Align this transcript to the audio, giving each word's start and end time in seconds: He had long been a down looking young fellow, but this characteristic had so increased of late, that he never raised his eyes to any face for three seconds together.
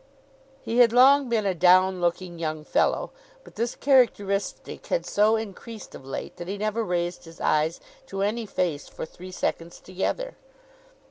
He 0.63 0.79
had 0.79 0.91
long 0.93 1.29
been 1.29 1.45
a 1.45 1.53
down 1.53 2.01
looking 2.01 2.39
young 2.39 2.63
fellow, 2.63 3.11
but 3.43 3.53
this 3.53 3.75
characteristic 3.75 4.87
had 4.87 5.05
so 5.05 5.35
increased 5.35 5.93
of 5.93 6.03
late, 6.03 6.37
that 6.37 6.47
he 6.47 6.57
never 6.57 6.83
raised 6.83 7.25
his 7.25 7.39
eyes 7.39 7.79
to 8.07 8.23
any 8.23 8.47
face 8.47 8.87
for 8.89 9.05
three 9.05 9.31
seconds 9.31 9.79
together. 9.79 10.33